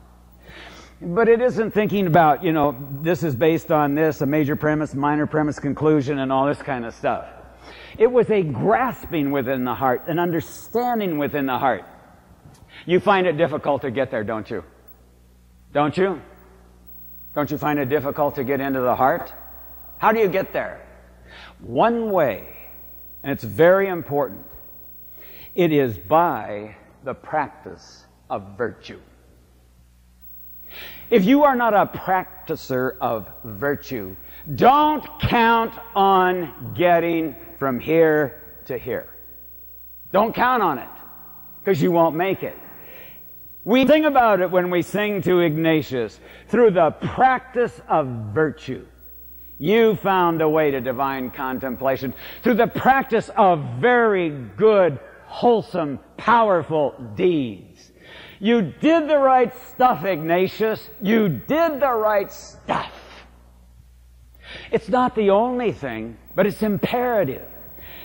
But 1.01 1.29
it 1.29 1.41
isn't 1.41 1.73
thinking 1.73 2.07
about, 2.07 2.45
you 2.45 2.53
know, 2.53 2.77
this 3.01 3.25
is 3.25 3.35
based 3.35 3.73
on 3.73 3.95
this, 3.95 4.21
a 4.21 4.27
major 4.27 4.55
premise, 4.55 4.95
minor 4.95 5.27
premise, 5.27 5.59
conclusion, 5.59 6.19
and 6.19 6.31
all 6.31 6.47
this 6.47 6.63
kind 6.63 6.85
of 6.85 6.95
stuff. 6.95 7.27
It 7.99 8.11
was 8.11 8.31
a 8.31 8.43
grasping 8.43 9.33
within 9.33 9.65
the 9.65 9.75
heart, 9.75 10.05
an 10.07 10.19
understanding 10.19 11.19
within 11.19 11.47
the 11.47 11.59
heart. 11.59 11.85
You 12.87 13.01
find 13.01 13.27
it 13.27 13.37
difficult 13.37 13.83
to 13.83 13.91
get 13.91 14.11
there, 14.11 14.25
don't 14.25 14.51
you? 14.51 14.65
Don't 15.73 15.97
you? 15.97 16.21
Don't 17.35 17.51
you 17.51 17.59
find 17.59 17.79
it 17.79 17.89
difficult 17.89 18.35
to 18.35 18.45
get 18.45 18.61
into 18.61 18.81
the 18.81 18.95
heart? 18.95 19.33
How 19.99 20.13
do 20.13 20.19
you 20.19 20.29
get 20.29 20.53
there? 20.53 20.87
One 21.61 22.11
way, 22.11 22.47
and 23.23 23.33
it's 23.33 23.45
very 23.45 23.89
important, 23.89 24.45
it 25.55 25.73
is 25.73 25.97
by 25.97 26.77
the 27.05 27.15
practice 27.15 28.05
of 28.29 28.57
virtue. 28.57 29.01
If 31.11 31.25
you 31.25 31.45
are 31.45 31.55
not 31.55 31.75
a 31.75 31.87
practicer 31.87 32.97
of 33.01 33.29
virtue, 33.45 34.17
don't 34.55 35.05
count 35.21 35.75
on 35.95 36.75
getting 36.75 37.37
from 37.59 37.79
here 37.79 38.43
to 38.65 38.77
here. 38.77 39.09
Don't 40.11 40.35
count 40.35 40.63
on 40.63 40.79
it, 40.79 40.89
because 41.61 41.81
you 41.81 41.93
won't 41.93 42.17
make 42.17 42.43
it. 42.43 42.57
We 43.65 43.87
sing 43.87 44.05
about 44.05 44.41
it 44.41 44.51
when 44.51 44.71
we 44.71 44.83
sing 44.83 45.23
to 45.23 45.41
Ignatius. 45.41 46.19
Through 46.49 46.73
the 46.73 46.91
practice 46.91 47.81
of 47.89 48.07
virtue, 48.35 48.87
you 49.59 49.95
found 49.97 50.43
a 50.43 50.49
way 50.49 50.73
to 50.73 50.81
divine 50.81 51.31
contemplation. 51.31 52.13
Through 52.43 52.55
the 52.55 52.67
practice 52.67 53.31
of 53.37 53.61
very 53.79 54.31
good, 54.57 54.99
wholesome, 55.27 56.01
powerful 56.17 56.95
deeds. 57.15 57.93
You 58.41 58.63
did 58.63 59.09
the 59.09 59.19
right 59.19 59.55
stuff, 59.69 60.05
Ignatius. 60.05 60.91
You 61.01 61.29
did 61.29 61.79
the 61.79 61.93
right 61.93 62.33
stuff. 62.33 62.93
It's 64.73 64.89
not 64.89 65.15
the 65.15 65.31
only 65.31 65.71
thing, 65.71 66.19
but 66.35 66.47
it's 66.47 66.63
imperative. 66.63 67.47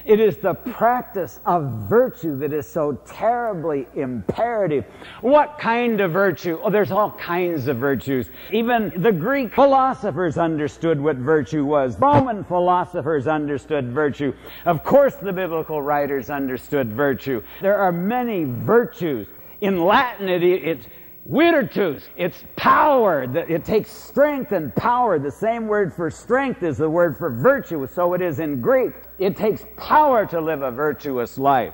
It 0.07 0.21
is 0.21 0.37
the 0.37 0.53
practice 0.53 1.41
of 1.45 1.65
virtue 1.89 2.39
that 2.39 2.53
is 2.53 2.65
so 2.65 2.93
terribly 3.05 3.87
imperative. 3.93 4.85
What 5.19 5.59
kind 5.59 5.99
of 5.99 6.13
virtue? 6.13 6.61
Oh, 6.63 6.69
there's 6.69 6.91
all 6.91 7.11
kinds 7.11 7.67
of 7.67 7.75
virtues. 7.75 8.29
Even 8.53 8.93
the 8.95 9.11
Greek 9.11 9.53
philosophers 9.53 10.37
understood 10.37 11.01
what 11.01 11.17
virtue 11.17 11.65
was. 11.65 11.99
Roman 11.99 12.45
philosophers 12.45 13.27
understood 13.27 13.91
virtue. 13.91 14.33
Of 14.65 14.81
course, 14.85 15.15
the 15.15 15.33
biblical 15.33 15.81
writers 15.81 16.29
understood 16.29 16.93
virtue. 16.93 17.43
There 17.61 17.77
are 17.77 17.91
many 17.91 18.45
virtues. 18.45 19.27
In 19.59 19.83
Latin, 19.83 20.29
it, 20.29 20.41
it's 20.41 20.85
Virtus, 21.29 22.03
it's 22.15 22.41
power. 22.55 23.24
It 23.24 23.65
takes 23.65 23.91
strength 23.91 24.53
and 24.53 24.74
power. 24.75 25.19
The 25.19 25.31
same 25.31 25.67
word 25.67 25.93
for 25.93 26.10
strength 26.10 26.63
is 26.63 26.77
the 26.77 26.89
word 26.89 27.17
for 27.17 27.29
virtue, 27.29 27.86
so 27.93 28.13
it 28.13 28.22
is 28.22 28.39
in 28.39 28.62
Greek. 28.62 28.93
It 29.19 29.36
takes 29.36 29.65
power 29.75 30.25
to 30.27 30.39
live 30.39 30.62
a 30.62 30.72
virtuous 30.72 31.38
life. 31.38 31.74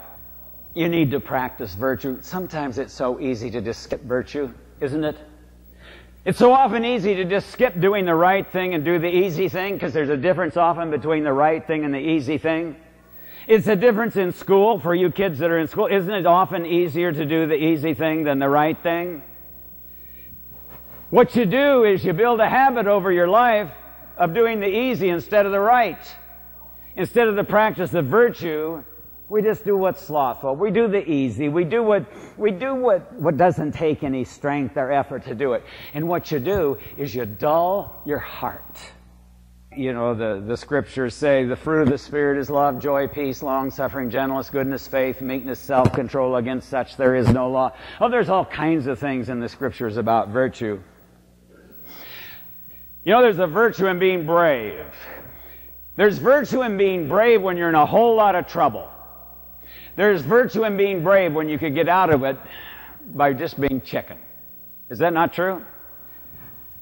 You 0.74 0.90
need 0.90 1.12
to 1.12 1.20
practice 1.20 1.76
virtue. 1.76 2.18
Sometimes 2.22 2.80
it's 2.80 2.94
so 2.94 3.20
easy 3.20 3.52
to 3.52 3.62
just 3.62 3.84
skip 3.84 4.02
virtue, 4.02 4.52
isn't 4.82 5.04
it? 5.04 5.18
It's 6.26 6.40
so 6.40 6.52
often 6.52 6.84
easy 6.84 7.14
to 7.16 7.26
just 7.26 7.52
skip 7.52 7.80
doing 7.80 8.06
the 8.06 8.16
right 8.16 8.50
thing 8.52 8.74
and 8.74 8.84
do 8.84 8.98
the 8.98 9.10
easy 9.10 9.50
thing 9.50 9.76
because 9.76 9.94
there's 9.94 10.10
a 10.10 10.18
difference 10.18 10.58
often 10.58 10.90
between 10.90 11.24
the 11.24 11.34
right 11.34 11.66
thing 11.68 11.86
and 11.86 11.94
the 11.94 12.00
easy 12.00 12.40
thing. 12.40 12.76
It's 13.48 13.68
a 13.68 13.76
difference 13.76 14.16
in 14.16 14.32
school 14.32 14.80
for 14.80 14.96
you 14.96 15.12
kids 15.12 15.38
that 15.40 15.52
are 15.52 15.60
in 15.60 15.68
school. 15.68 15.86
Isn't 15.86 16.14
it 16.14 16.26
often 16.26 16.66
easier 16.66 17.12
to 17.12 17.26
do 17.26 17.46
the 17.46 17.62
easy 17.62 17.94
thing 17.94 18.24
than 18.24 18.40
the 18.40 18.50
right 18.50 18.82
thing? 18.82 19.22
What 21.14 21.36
you 21.36 21.46
do 21.46 21.84
is 21.84 22.04
you 22.04 22.12
build 22.12 22.40
a 22.40 22.50
habit 22.50 22.88
over 22.88 23.12
your 23.12 23.28
life 23.28 23.70
of 24.18 24.34
doing 24.34 24.60
the 24.60 24.68
easy 24.68 25.10
instead 25.10 25.46
of 25.46 25.52
the 25.52 25.60
right. 25.60 26.04
Instead 26.96 27.28
of 27.28 27.36
the 27.36 27.44
practice 27.44 27.94
of 27.94 28.08
virtue, 28.08 28.84
we 29.30 29.44
just 29.44 29.64
do 29.64 29.78
what's 29.78 30.02
slothful. 30.02 30.56
We 30.56 30.72
do 30.72 30.88
the 30.88 31.08
easy. 31.08 31.50
We 31.50 31.66
do 31.66 31.84
what, 31.84 32.08
we 32.36 32.50
do 32.50 32.74
what, 32.74 33.14
what 33.14 33.38
doesn't 33.38 33.74
take 33.74 34.04
any 34.04 34.24
strength 34.24 34.76
or 34.76 34.92
effort 34.92 35.24
to 35.26 35.36
do 35.36 35.54
it. 35.54 35.64
And 35.94 36.08
what 36.08 36.32
you 36.32 36.40
do 36.40 36.80
is 36.98 37.14
you 37.14 37.28
dull 37.28 38.02
your 38.08 38.18
heart. 38.18 38.80
You 39.78 39.94
know, 39.94 40.16
the, 40.16 40.44
the 40.44 40.58
scriptures 40.58 41.14
say 41.14 41.46
the 41.46 41.56
fruit 41.56 41.84
of 41.84 41.90
the 41.90 41.98
Spirit 42.00 42.40
is 42.40 42.50
love, 42.50 42.80
joy, 42.80 43.08
peace, 43.08 43.44
long 43.44 43.70
suffering, 43.70 44.10
gentleness, 44.10 44.50
goodness, 44.50 44.88
faith, 44.88 45.22
meekness, 45.22 45.60
self 45.60 45.94
control. 45.94 46.38
Against 46.38 46.70
such 46.70 46.98
there 46.98 47.14
is 47.16 47.30
no 47.30 47.52
law. 47.52 47.72
Oh, 48.02 48.10
there's 48.10 48.30
all 48.30 48.46
kinds 48.46 48.88
of 48.88 48.98
things 48.98 49.30
in 49.30 49.40
the 49.40 49.48
scriptures 49.48 49.98
about 49.98 50.30
virtue. 50.30 50.82
You 53.06 53.12
know, 53.12 53.22
there's 53.22 53.40
a 53.40 53.48
virtue 53.48 53.88
in 53.88 54.00
being 54.00 54.26
brave. 54.26 54.86
There's 55.96 56.18
virtue 56.18 56.62
in 56.62 56.78
being 56.78 57.08
brave 57.08 57.42
when 57.42 57.58
you're 57.58 57.70
in 57.70 57.76
a 57.76 57.86
whole 57.86 58.16
lot 58.16 58.36
of 58.36 58.48
trouble. 58.48 58.90
There's 59.96 60.22
virtue 60.22 60.64
in 60.64 60.78
being 60.78 61.04
brave 61.04 61.34
when 61.34 61.50
you 61.50 61.60
could 61.60 61.76
get 61.76 61.90
out 61.90 62.10
of 62.14 62.24
it 62.24 62.38
by 63.14 63.34
just 63.34 63.60
being 63.60 63.82
chicken. 63.82 64.18
Is 64.90 65.00
that 65.00 65.14
not 65.14 65.34
true? 65.34 65.66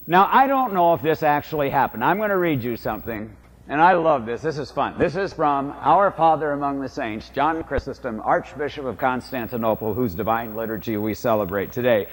Now, 0.07 0.29
I 0.31 0.47
don't 0.47 0.73
know 0.73 0.93
if 0.93 1.01
this 1.01 1.23
actually 1.23 1.69
happened. 1.69 2.03
I'm 2.03 2.17
going 2.17 2.29
to 2.29 2.37
read 2.37 2.63
you 2.63 2.77
something, 2.77 3.35
and 3.71 3.79
I 3.79 3.93
love 3.93 4.25
this. 4.25 4.41
This 4.41 4.57
is 4.57 4.69
fun. 4.69 4.95
This 4.97 5.15
is 5.15 5.31
from 5.31 5.73
Our 5.79 6.11
Father 6.11 6.51
Among 6.51 6.81
the 6.81 6.89
Saints, 6.89 7.29
John 7.29 7.63
Chrysostom, 7.63 8.19
Archbishop 8.19 8.83
of 8.83 8.97
Constantinople, 8.97 9.93
whose 9.93 10.13
divine 10.13 10.57
liturgy 10.57 10.97
we 10.97 11.13
celebrate 11.13 11.71
today. 11.71 12.07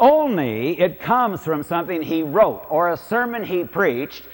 Only 0.00 0.80
it 0.80 1.00
comes 1.00 1.44
from 1.44 1.64
something 1.64 2.00
he 2.00 2.22
wrote 2.22 2.64
or 2.70 2.90
a 2.90 2.96
sermon 2.96 3.44
he 3.44 3.62
preached 3.62 4.24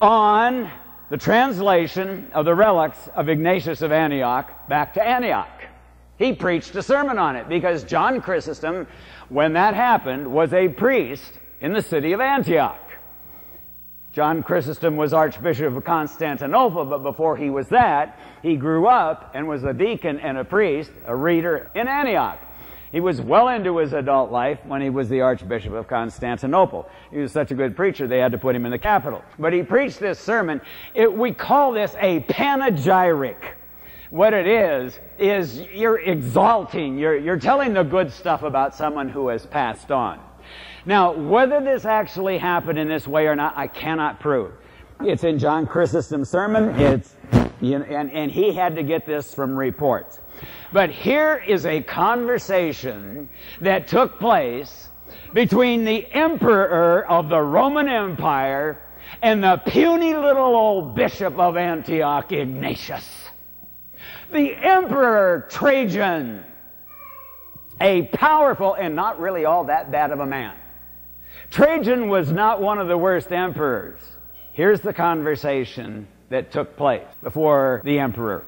on 0.00 0.70
the 1.10 1.18
translation 1.18 2.30
of 2.32 2.46
the 2.46 2.54
relics 2.54 3.06
of 3.14 3.28
Ignatius 3.28 3.82
of 3.82 3.92
Antioch 3.92 4.66
back 4.66 4.94
to 4.94 5.06
Antioch. 5.06 5.64
He 6.16 6.32
preached 6.32 6.74
a 6.74 6.82
sermon 6.82 7.18
on 7.18 7.36
it 7.36 7.50
because 7.50 7.84
John 7.84 8.22
Chrysostom, 8.22 8.86
when 9.28 9.52
that 9.52 9.74
happened, 9.74 10.32
was 10.32 10.54
a 10.54 10.70
priest 10.70 11.34
in 11.60 11.74
the 11.74 11.82
city 11.82 12.14
of 12.14 12.22
Antioch. 12.22 12.80
John 14.14 14.44
Chrysostom 14.44 14.96
was 14.96 15.12
Archbishop 15.12 15.76
of 15.76 15.84
Constantinople, 15.84 16.84
but 16.84 16.98
before 16.98 17.36
he 17.36 17.50
was 17.50 17.66
that, 17.70 18.16
he 18.42 18.54
grew 18.54 18.86
up 18.86 19.32
and 19.34 19.48
was 19.48 19.64
a 19.64 19.72
deacon 19.72 20.20
and 20.20 20.38
a 20.38 20.44
priest, 20.44 20.92
a 21.06 21.16
reader 21.16 21.68
in 21.74 21.88
Antioch. 21.88 22.38
He 22.92 23.00
was 23.00 23.20
well 23.20 23.48
into 23.48 23.76
his 23.78 23.92
adult 23.92 24.30
life 24.30 24.60
when 24.66 24.80
he 24.80 24.88
was 24.88 25.08
the 25.08 25.20
Archbishop 25.20 25.72
of 25.72 25.88
Constantinople. 25.88 26.88
He 27.10 27.18
was 27.18 27.32
such 27.32 27.50
a 27.50 27.56
good 27.56 27.74
preacher, 27.74 28.06
they 28.06 28.20
had 28.20 28.30
to 28.30 28.38
put 28.38 28.54
him 28.54 28.64
in 28.64 28.70
the 28.70 28.78
capital. 28.78 29.20
But 29.36 29.52
he 29.52 29.64
preached 29.64 29.98
this 29.98 30.20
sermon. 30.20 30.60
It, 30.94 31.12
we 31.12 31.32
call 31.32 31.72
this 31.72 31.96
a 31.98 32.20
panegyric. 32.20 33.56
What 34.10 34.32
it 34.32 34.46
is, 34.46 34.96
is 35.18 35.62
you're 35.72 35.98
exalting, 35.98 36.98
you're, 36.98 37.18
you're 37.18 37.40
telling 37.40 37.74
the 37.74 37.82
good 37.82 38.12
stuff 38.12 38.44
about 38.44 38.76
someone 38.76 39.08
who 39.08 39.26
has 39.26 39.44
passed 39.44 39.90
on. 39.90 40.20
Now, 40.86 41.12
whether 41.12 41.60
this 41.60 41.84
actually 41.84 42.38
happened 42.38 42.78
in 42.78 42.88
this 42.88 43.06
way 43.06 43.26
or 43.26 43.34
not, 43.34 43.56
I 43.56 43.66
cannot 43.66 44.20
prove. 44.20 44.52
It's 45.00 45.24
in 45.24 45.38
John 45.38 45.66
Chrysostom's 45.66 46.30
sermon. 46.30 46.78
It's, 46.80 47.16
you 47.60 47.78
know, 47.78 47.84
and, 47.84 48.10
and 48.12 48.30
he 48.30 48.52
had 48.52 48.76
to 48.76 48.82
get 48.82 49.06
this 49.06 49.34
from 49.34 49.56
reports. 49.56 50.20
But 50.72 50.90
here 50.90 51.42
is 51.46 51.66
a 51.66 51.82
conversation 51.82 53.28
that 53.60 53.86
took 53.86 54.18
place 54.18 54.88
between 55.32 55.84
the 55.84 56.06
emperor 56.12 57.06
of 57.08 57.28
the 57.28 57.40
Roman 57.40 57.88
Empire 57.88 58.80
and 59.22 59.42
the 59.42 59.60
puny 59.66 60.14
little 60.14 60.54
old 60.56 60.94
bishop 60.94 61.38
of 61.38 61.56
Antioch, 61.56 62.32
Ignatius. 62.32 63.28
The 64.32 64.54
emperor 64.54 65.46
Trajan, 65.50 66.44
a 67.84 68.02
powerful 68.04 68.74
and 68.74 68.96
not 68.96 69.20
really 69.20 69.44
all 69.44 69.64
that 69.64 69.92
bad 69.92 70.10
of 70.10 70.18
a 70.18 70.26
man. 70.26 70.56
Trajan 71.50 72.08
was 72.08 72.32
not 72.32 72.60
one 72.60 72.78
of 72.78 72.88
the 72.88 72.96
worst 72.96 73.30
emperors. 73.30 74.00
Here's 74.52 74.80
the 74.80 74.94
conversation 74.94 76.08
that 76.30 76.50
took 76.50 76.76
place 76.76 77.06
before 77.22 77.82
the 77.84 77.98
emperor. 77.98 78.46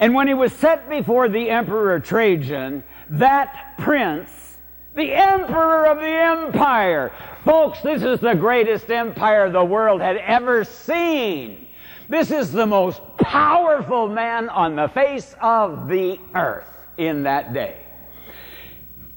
And 0.00 0.12
when 0.12 0.26
he 0.26 0.34
was 0.34 0.52
set 0.52 0.88
before 0.88 1.28
the 1.28 1.48
Emperor 1.48 2.00
Trajan, 2.00 2.82
that 3.10 3.74
prince, 3.78 4.56
the 4.96 5.12
emperor 5.14 5.86
of 5.86 5.98
the 5.98 6.06
empire, 6.06 7.12
folks, 7.44 7.80
this 7.82 8.02
is 8.02 8.18
the 8.18 8.34
greatest 8.34 8.90
empire 8.90 9.50
the 9.50 9.64
world 9.64 10.00
had 10.00 10.16
ever 10.16 10.64
seen. 10.64 11.68
This 12.08 12.32
is 12.32 12.50
the 12.50 12.66
most 12.66 13.00
powerful 13.18 14.08
man 14.08 14.48
on 14.48 14.74
the 14.74 14.88
face 14.88 15.36
of 15.40 15.86
the 15.86 16.18
earth 16.34 16.66
in 16.96 17.22
that 17.22 17.54
day. 17.54 17.86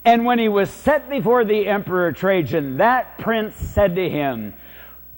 And 0.06 0.26
when 0.26 0.40
he 0.40 0.50
was 0.50 0.70
set 0.70 1.10
before 1.10 1.46
the 1.46 1.68
Emperor 1.68 2.12
Trajan, 2.12 2.78
that 2.78 3.18
prince 3.20 3.56
said 3.56 3.96
to 3.96 4.10
him, 4.10 4.54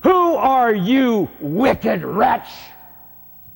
Who 0.04 0.36
are 0.36 0.74
you, 0.74 1.30
wicked 1.40 2.04
wretch? 2.04 2.50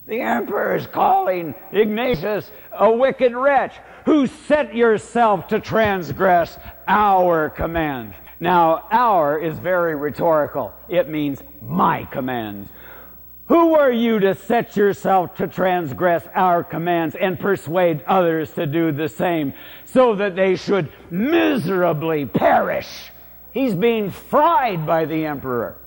The 0.07 0.21
emperor 0.21 0.75
is 0.75 0.87
calling 0.87 1.53
Ignatius 1.71 2.49
a 2.71 2.91
wicked 2.91 3.35
wretch 3.35 3.75
who 4.05 4.25
set 4.25 4.73
yourself 4.73 5.47
to 5.49 5.59
transgress 5.59 6.57
our 6.87 7.51
command. 7.51 8.15
Now, 8.39 8.87
our 8.89 9.37
is 9.37 9.59
very 9.59 9.95
rhetorical. 9.95 10.73
It 10.87 11.09
means 11.09 11.43
my 11.61 12.05
commands. 12.05 12.69
Who 13.49 13.73
are 13.73 13.91
you 13.91 14.19
to 14.19 14.35
set 14.35 14.77
yourself 14.77 15.33
to 15.37 15.47
transgress 15.47 16.23
our 16.35 16.63
commands 16.63 17.15
and 17.15 17.39
persuade 17.39 18.03
others 18.05 18.51
to 18.51 18.67
do 18.67 18.91
the 18.91 19.09
same 19.09 19.55
so 19.85 20.13
that 20.15 20.35
they 20.35 20.55
should 20.55 20.91
miserably 21.09 22.27
perish? 22.27 23.09
He's 23.51 23.73
being 23.73 24.11
fried 24.11 24.85
by 24.85 25.05
the 25.05 25.25
emperor. 25.25 25.79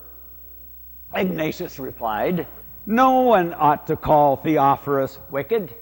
Ignatius 1.15 1.79
replied, 1.79 2.47
No 2.85 3.21
one 3.21 3.53
ought 3.53 3.87
to 3.87 3.95
call 3.95 4.35
Theophorus 4.35 5.17
wicked. 5.31 5.73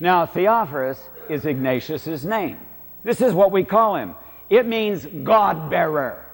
Now, 0.00 0.26
Theophorus 0.26 1.08
is 1.28 1.46
Ignatius's 1.46 2.24
name. 2.24 2.58
This 3.04 3.20
is 3.20 3.32
what 3.32 3.52
we 3.52 3.62
call 3.62 3.94
him. 3.94 4.16
It 4.50 4.66
means 4.66 5.06
God 5.06 5.70
bearer. 5.70 6.26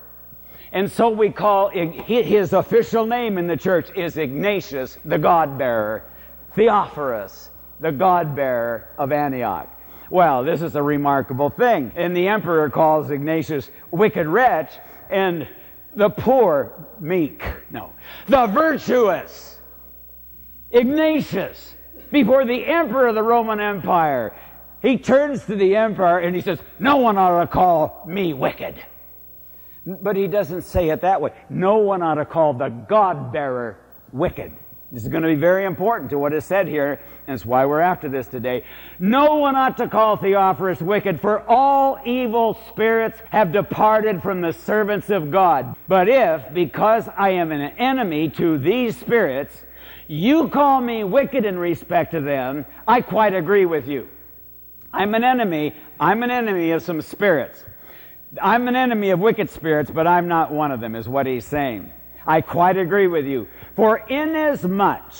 And 0.72 0.90
so 0.90 1.08
we 1.08 1.30
call 1.30 1.70
his 1.70 2.52
official 2.52 3.06
name 3.06 3.38
in 3.38 3.46
the 3.46 3.56
church 3.56 3.90
is 3.96 4.16
Ignatius, 4.16 4.98
the 5.04 5.18
God 5.18 5.56
bearer. 5.56 6.04
Theophorus, 6.54 7.50
the 7.80 7.92
God 7.92 8.36
bearer 8.36 8.88
of 8.98 9.12
Antioch. 9.12 9.68
Well, 10.10 10.44
this 10.44 10.62
is 10.62 10.74
a 10.74 10.82
remarkable 10.82 11.50
thing. 11.50 11.92
And 11.96 12.16
the 12.16 12.28
emperor 12.28 12.68
calls 12.70 13.10
Ignatius 13.10 13.70
wicked 13.90 14.26
wretch 14.26 14.72
and 15.10 15.48
the 15.94 16.10
poor 16.10 16.86
meek. 17.00 17.42
No. 17.70 17.92
The 18.28 18.46
virtuous. 18.46 19.58
Ignatius, 20.70 21.74
before 22.10 22.44
the 22.44 22.66
emperor 22.66 23.08
of 23.08 23.14
the 23.14 23.22
Roman 23.22 23.60
Empire, 23.60 24.34
he 24.82 24.98
turns 24.98 25.44
to 25.46 25.56
the 25.56 25.76
emperor 25.76 26.18
and 26.18 26.36
he 26.36 26.42
says, 26.42 26.58
No 26.78 26.96
one 26.96 27.16
ought 27.16 27.40
to 27.40 27.46
call 27.46 28.04
me 28.06 28.32
wicked. 28.32 28.74
But 29.88 30.16
he 30.16 30.26
doesn't 30.26 30.62
say 30.62 30.90
it 30.90 31.00
that 31.00 31.20
way. 31.20 31.32
No 31.48 31.78
one 31.78 32.02
ought 32.02 32.16
to 32.16 32.26
call 32.26 32.52
the 32.52 32.68
God 32.68 33.32
bearer 33.32 33.78
wicked. 34.12 34.52
This 34.92 35.02
is 35.02 35.08
going 35.08 35.22
to 35.22 35.28
be 35.28 35.34
very 35.34 35.64
important 35.64 36.10
to 36.10 36.18
what 36.18 36.32
is 36.32 36.44
said 36.44 36.66
here, 36.66 37.00
and 37.26 37.34
it's 37.34 37.44
why 37.44 37.66
we're 37.66 37.80
after 37.80 38.08
this 38.08 38.26
today. 38.26 38.64
No 38.98 39.36
one 39.36 39.54
ought 39.54 39.76
to 39.78 39.88
call 39.88 40.16
Theophorus 40.16 40.80
wicked, 40.80 41.20
for 41.20 41.40
all 41.48 41.98
evil 42.06 42.58
spirits 42.68 43.18
have 43.30 43.52
departed 43.52 44.22
from 44.22 44.40
the 44.40 44.52
servants 44.52 45.10
of 45.10 45.30
God. 45.30 45.76
But 45.88 46.08
if, 46.08 46.54
because 46.54 47.06
I 47.16 47.30
am 47.30 47.52
an 47.52 47.60
enemy 47.78 48.30
to 48.30 48.58
these 48.58 48.96
spirits, 48.96 49.62
you 50.06 50.48
call 50.48 50.80
me 50.80 51.04
wicked 51.04 51.44
in 51.44 51.58
respect 51.58 52.12
to 52.12 52.20
them, 52.22 52.64
I 52.86 53.02
quite 53.02 53.34
agree 53.34 53.66
with 53.66 53.88
you. 53.88 54.08
I'm 54.92 55.14
an 55.14 55.24
enemy. 55.24 55.74
I'm 56.00 56.22
an 56.22 56.30
enemy 56.30 56.70
of 56.70 56.82
some 56.82 57.02
spirits. 57.02 57.62
I'm 58.40 58.68
an 58.68 58.76
enemy 58.76 59.10
of 59.10 59.20
wicked 59.20 59.48
spirits, 59.50 59.90
but 59.90 60.06
I'm 60.06 60.28
not 60.28 60.52
one 60.52 60.70
of 60.70 60.80
them, 60.80 60.94
is 60.94 61.08
what 61.08 61.26
he's 61.26 61.44
saying. 61.44 61.92
I 62.26 62.42
quite 62.42 62.76
agree 62.76 63.06
with 63.06 63.24
you. 63.24 63.48
For 63.74 63.98
inasmuch 64.08 65.12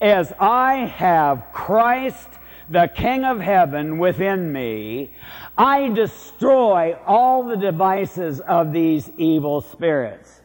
as 0.00 0.32
I 0.40 0.86
have 0.86 1.52
Christ, 1.52 2.28
the 2.70 2.90
King 2.94 3.24
of 3.24 3.40
heaven, 3.40 3.98
within 3.98 4.50
me, 4.50 5.14
I 5.58 5.88
destroy 5.88 6.96
all 7.06 7.42
the 7.42 7.56
devices 7.56 8.40
of 8.40 8.72
these 8.72 9.10
evil 9.18 9.60
spirits. 9.60 10.40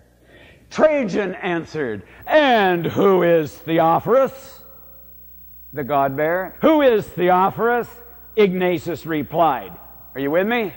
Trajan 0.70 1.36
answered, 1.36 2.04
And 2.28 2.86
who 2.86 3.24
is 3.24 3.56
Theophorus? 3.56 4.64
The 5.72 5.84
God 5.84 6.18
bearer. 6.18 6.58
Who 6.62 6.82
is 6.82 7.08
Theophorus? 7.08 7.88
Ignatius 8.36 9.06
replied. 9.06 9.78
Are 10.14 10.20
you 10.20 10.32
with 10.32 10.48
me? 10.48 10.74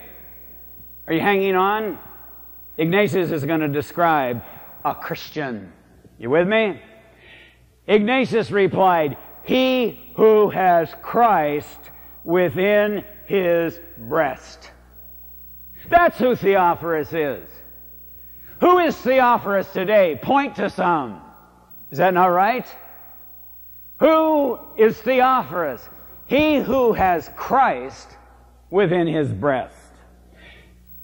Are 1.09 1.15
you 1.15 1.21
hanging 1.21 1.57
on? 1.57 1.99
Ignatius 2.77 3.31
is 3.31 3.43
going 3.47 3.61
to 3.61 3.69
describe 3.69 4.43
a 4.85 4.95
Christian. 4.95 5.73
You 6.19 6.29
with 6.29 6.47
me? 6.47 6.83
Ignatius 7.87 8.51
replied, 8.51 9.17
He 9.43 10.13
who 10.17 10.51
has 10.51 10.93
Christ 11.01 11.79
within 12.25 13.07
his 13.25 13.81
breast. 13.97 14.71
That's 15.89 16.19
who 16.19 16.37
Theophorus 16.37 17.15
is. 17.15 17.49
Who 18.61 18.79
is 18.79 18.95
Theophorus 18.95 19.73
today? 19.73 20.19
Point 20.21 20.57
to 20.57 20.69
some. 20.69 21.23
Is 21.91 21.97
that 21.97 22.13
not 22.13 22.27
right? 22.27 22.67
Who 24.01 24.59
is 24.77 24.99
Theophorus? 24.99 25.89
He 26.27 26.57
who 26.57 26.93
has 26.93 27.31
Christ 27.35 28.09
within 28.69 29.07
his 29.07 29.33
breast. 29.33 29.78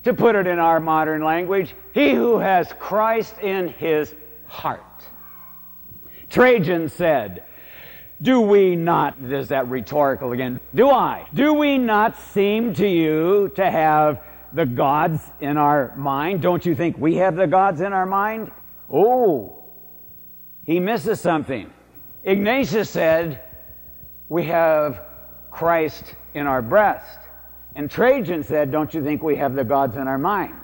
To 0.05 0.15
put 0.15 0.37
it 0.37 0.47
in 0.47 0.59
our 0.59 0.81
modern 0.81 1.25
language, 1.25 1.75
he 1.93 2.13
who 2.13 2.39
has 2.39 2.73
Christ 2.79 3.39
in 3.39 3.69
his 3.69 4.15
heart. 4.47 4.83
Trajan 6.29 6.89
said, 6.89 7.45
do 8.21 8.41
we 8.41 8.77
not, 8.77 9.17
is 9.21 9.49
that 9.49 9.69
rhetorical 9.69 10.33
again? 10.33 10.61
Do 10.75 10.91
I? 10.91 11.27
Do 11.35 11.55
we 11.55 11.79
not 11.79 12.19
seem 12.19 12.75
to 12.75 12.87
you 12.87 13.51
to 13.57 13.71
have 13.71 14.23
the 14.53 14.67
gods 14.67 15.21
in 15.41 15.57
our 15.57 15.95
mind? 15.97 16.43
Don't 16.43 16.65
you 16.65 16.75
think 16.75 16.97
we 16.97 17.17
have 17.17 17.35
the 17.35 17.47
gods 17.47 17.81
in 17.81 17.93
our 17.93 18.07
mind? 18.07 18.51
Oh, 18.93 19.65
he 20.65 20.81
misses 20.81 21.21
something. 21.21 21.73
Ignatius 22.23 22.89
said, 22.89 23.43
we 24.29 24.45
have 24.45 25.03
Christ 25.51 26.15
in 26.35 26.47
our 26.47 26.63
breast. 26.63 27.19
And 27.75 27.91
Trajan 27.91 28.45
said, 28.45 28.71
Don't 28.71 28.95
you 28.95 29.03
think 29.03 29.23
we 29.23 29.37
have 29.37 29.55
the 29.55 29.65
gods 29.65 29.97
in 29.97 30.07
our 30.07 30.19
mind? 30.19 30.55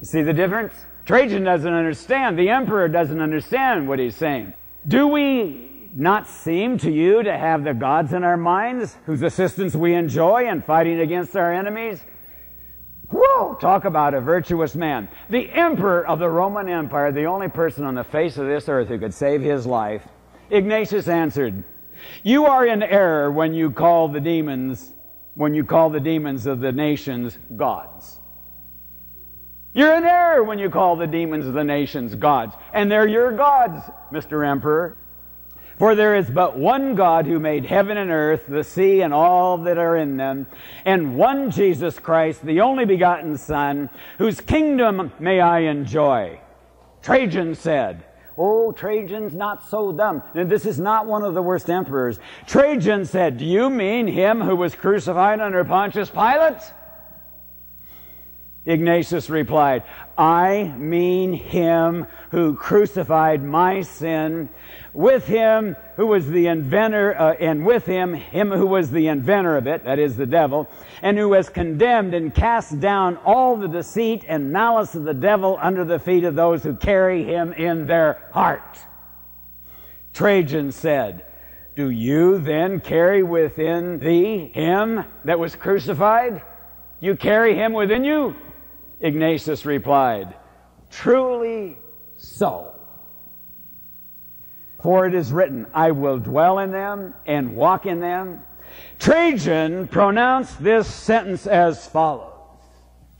You 0.00 0.06
see 0.06 0.22
the 0.22 0.32
difference? 0.32 0.72
Trajan 1.04 1.44
doesn't 1.44 1.72
understand. 1.72 2.38
The 2.38 2.48
emperor 2.48 2.88
doesn't 2.88 3.20
understand 3.20 3.88
what 3.88 3.98
he's 3.98 4.16
saying. 4.16 4.54
Do 4.86 5.06
we 5.06 5.90
not 5.94 6.26
seem 6.26 6.78
to 6.78 6.90
you 6.90 7.22
to 7.22 7.36
have 7.36 7.62
the 7.62 7.74
gods 7.74 8.12
in 8.12 8.24
our 8.24 8.36
minds 8.36 8.96
whose 9.06 9.22
assistance 9.22 9.74
we 9.74 9.94
enjoy 9.94 10.48
in 10.48 10.62
fighting 10.62 11.00
against 11.00 11.36
our 11.36 11.52
enemies? 11.52 12.04
Whoa! 13.10 13.54
Talk 13.60 13.84
about 13.84 14.14
a 14.14 14.20
virtuous 14.20 14.74
man. 14.74 15.08
The 15.30 15.50
emperor 15.50 16.06
of 16.06 16.18
the 16.18 16.28
Roman 16.28 16.68
Empire, 16.68 17.12
the 17.12 17.26
only 17.26 17.48
person 17.48 17.84
on 17.84 17.94
the 17.94 18.02
face 18.02 18.38
of 18.38 18.46
this 18.46 18.68
earth 18.68 18.88
who 18.88 18.98
could 18.98 19.14
save 19.14 19.42
his 19.42 19.66
life, 19.66 20.02
Ignatius 20.50 21.06
answered, 21.06 21.64
you 22.22 22.46
are 22.46 22.66
in 22.66 22.82
error 22.82 23.30
when 23.30 23.54
you 23.54 23.70
call 23.70 24.08
the 24.08 24.20
demons, 24.20 24.92
when 25.34 25.54
you 25.54 25.64
call 25.64 25.90
the 25.90 26.00
demons 26.00 26.46
of 26.46 26.60
the 26.60 26.72
nations 26.72 27.38
gods. 27.56 28.20
You're 29.72 29.96
in 29.96 30.04
error 30.04 30.44
when 30.44 30.60
you 30.60 30.70
call 30.70 30.94
the 30.94 31.06
demons 31.06 31.46
of 31.46 31.54
the 31.54 31.64
nations 31.64 32.14
gods. 32.14 32.54
And 32.72 32.90
they're 32.90 33.08
your 33.08 33.36
gods, 33.36 33.82
Mr. 34.12 34.48
Emperor. 34.48 34.96
For 35.78 35.96
there 35.96 36.14
is 36.14 36.30
but 36.30 36.56
one 36.56 36.94
God 36.94 37.26
who 37.26 37.40
made 37.40 37.66
heaven 37.66 37.96
and 37.96 38.10
earth, 38.10 38.44
the 38.48 38.62
sea, 38.62 39.00
and 39.00 39.12
all 39.12 39.58
that 39.58 39.76
are 39.76 39.96
in 39.96 40.16
them, 40.16 40.46
and 40.84 41.16
one 41.16 41.50
Jesus 41.50 41.98
Christ, 41.98 42.46
the 42.46 42.60
only 42.60 42.84
begotten 42.84 43.36
Son, 43.36 43.90
whose 44.18 44.40
kingdom 44.40 45.12
may 45.18 45.40
I 45.40 45.60
enjoy. 45.60 46.40
Trajan 47.02 47.56
said, 47.56 48.04
Oh, 48.36 48.72
Trajan's 48.72 49.34
not 49.34 49.68
so 49.68 49.92
dumb. 49.92 50.22
And 50.34 50.50
this 50.50 50.66
is 50.66 50.80
not 50.80 51.06
one 51.06 51.22
of 51.22 51.34
the 51.34 51.42
worst 51.42 51.70
emperors. 51.70 52.18
Trajan 52.46 53.04
said, 53.04 53.38
Do 53.38 53.44
you 53.44 53.70
mean 53.70 54.06
him 54.06 54.40
who 54.40 54.56
was 54.56 54.74
crucified 54.74 55.40
under 55.40 55.64
Pontius 55.64 56.10
Pilate? 56.10 56.60
Ignatius 58.66 59.28
replied, 59.28 59.82
I 60.16 60.74
mean 60.78 61.34
him 61.34 62.06
who 62.30 62.56
crucified 62.56 63.42
my 63.42 63.82
sin 63.82 64.48
with 64.94 65.26
him 65.26 65.76
who 65.96 66.06
was 66.06 66.28
the 66.28 66.46
inventor, 66.46 67.20
uh, 67.20 67.34
and 67.34 67.66
with 67.66 67.84
him, 67.84 68.14
him 68.14 68.50
who 68.50 68.66
was 68.66 68.90
the 68.90 69.08
inventor 69.08 69.56
of 69.56 69.66
it, 69.66 69.84
that 69.84 69.98
is 69.98 70.16
the 70.16 70.24
devil, 70.24 70.68
and 71.02 71.18
who 71.18 71.32
has 71.32 71.48
condemned 71.48 72.14
and 72.14 72.34
cast 72.34 72.80
down 72.80 73.16
all 73.18 73.56
the 73.56 73.68
deceit 73.68 74.24
and 74.26 74.52
malice 74.52 74.94
of 74.94 75.04
the 75.04 75.12
devil 75.12 75.58
under 75.60 75.84
the 75.84 75.98
feet 75.98 76.24
of 76.24 76.36
those 76.36 76.62
who 76.62 76.74
carry 76.76 77.24
him 77.24 77.52
in 77.52 77.86
their 77.86 78.28
heart. 78.32 78.78
Trajan 80.12 80.70
said, 80.70 81.26
Do 81.74 81.90
you 81.90 82.38
then 82.38 82.80
carry 82.80 83.24
within 83.24 83.98
thee 83.98 84.52
him 84.54 85.04
that 85.24 85.40
was 85.40 85.56
crucified? 85.56 86.40
You 87.00 87.16
carry 87.16 87.56
him 87.56 87.72
within 87.72 88.04
you? 88.04 88.36
Ignatius 89.00 89.66
replied, 89.66 90.34
Truly 90.90 91.76
so. 92.16 92.74
For 94.82 95.06
it 95.06 95.14
is 95.14 95.32
written, 95.32 95.66
I 95.72 95.92
will 95.92 96.18
dwell 96.18 96.58
in 96.58 96.70
them 96.70 97.14
and 97.26 97.56
walk 97.56 97.86
in 97.86 98.00
them. 98.00 98.42
Trajan 98.98 99.88
pronounced 99.88 100.62
this 100.62 100.92
sentence 100.92 101.46
as 101.46 101.86
follows. 101.88 102.32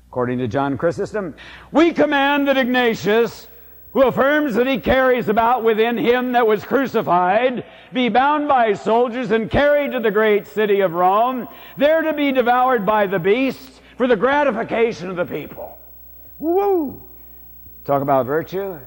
According 0.08 0.38
to 0.38 0.48
John 0.48 0.78
Chrysostom, 0.78 1.34
we 1.72 1.92
command 1.92 2.46
that 2.46 2.56
Ignatius, 2.56 3.48
who 3.92 4.02
affirms 4.02 4.54
that 4.54 4.66
he 4.66 4.78
carries 4.78 5.28
about 5.28 5.64
within 5.64 5.96
him 5.96 6.32
that 6.32 6.46
was 6.46 6.64
crucified, 6.64 7.64
be 7.92 8.08
bound 8.08 8.46
by 8.46 8.74
soldiers 8.74 9.30
and 9.30 9.50
carried 9.50 9.92
to 9.92 10.00
the 10.00 10.10
great 10.10 10.46
city 10.46 10.80
of 10.80 10.92
Rome, 10.92 11.48
there 11.78 12.02
to 12.02 12.12
be 12.12 12.30
devoured 12.30 12.84
by 12.84 13.06
the 13.06 13.18
beasts 13.18 13.73
for 13.96 14.06
the 14.06 14.16
gratification 14.16 15.10
of 15.10 15.16
the 15.16 15.24
people. 15.24 15.78
Woo! 16.38 17.02
Talk 17.84 18.02
about 18.02 18.26
virtue. 18.26 18.78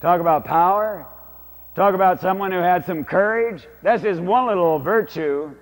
Talk 0.00 0.20
about 0.20 0.44
power. 0.44 1.06
Talk 1.74 1.94
about 1.94 2.20
someone 2.20 2.52
who 2.52 2.58
had 2.58 2.84
some 2.84 3.04
courage. 3.04 3.66
That's 3.82 4.02
just 4.02 4.20
one 4.20 4.46
little 4.46 4.78
virtue. 4.78 5.54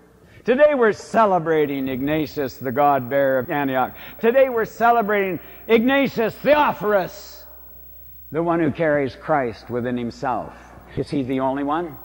Today 0.44 0.74
we're 0.74 0.92
celebrating 0.92 1.88
Ignatius, 1.88 2.58
the 2.58 2.70
God 2.70 3.08
bearer 3.08 3.38
of 3.38 3.50
Antioch. 3.50 3.96
Today 4.20 4.48
we're 4.48 4.66
celebrating 4.66 5.40
Ignatius 5.68 6.34
Theophorus. 6.34 7.46
The 8.30 8.42
one 8.42 8.60
who 8.60 8.70
carries 8.70 9.16
Christ 9.16 9.70
within 9.70 9.96
himself. 9.96 10.54
Is 10.96 11.08
he 11.08 11.22
the 11.22 11.40
only 11.40 11.62
one? 11.62 11.96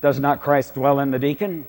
Does 0.00 0.18
not 0.18 0.42
Christ 0.42 0.74
dwell 0.74 1.00
in 1.00 1.10
the 1.10 1.18
deacon? 1.18 1.66